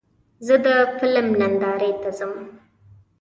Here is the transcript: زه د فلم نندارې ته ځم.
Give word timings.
زه 0.45 0.55
د 0.65 0.67
فلم 0.97 1.27
نندارې 1.39 1.91
ته 2.01 2.09
ځم. 2.17 2.33